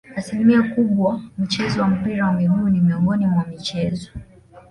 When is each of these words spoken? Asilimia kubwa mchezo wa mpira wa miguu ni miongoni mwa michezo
Asilimia 0.15 0.63
kubwa 0.63 1.21
mchezo 1.37 1.81
wa 1.81 1.87
mpira 1.87 2.25
wa 2.27 2.33
miguu 2.33 2.69
ni 2.69 2.79
miongoni 2.79 3.25
mwa 3.25 3.45
michezo 3.45 4.11